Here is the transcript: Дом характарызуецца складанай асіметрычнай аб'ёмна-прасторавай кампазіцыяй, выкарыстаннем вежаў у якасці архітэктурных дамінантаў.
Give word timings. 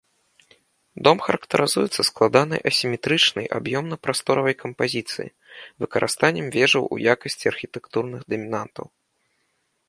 Дом 1.07 1.17
характарызуецца 1.25 2.01
складанай 2.09 2.61
асіметрычнай 2.71 3.45
аб'ёмна-прасторавай 3.59 4.55
кампазіцыяй, 4.63 5.29
выкарыстаннем 5.85 6.47
вежаў 6.57 6.83
у 6.97 7.01
якасці 7.15 7.45
архітэктурных 7.53 8.21
дамінантаў. 8.35 8.85